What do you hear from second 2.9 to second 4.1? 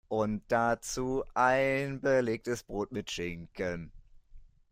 mit Schinken.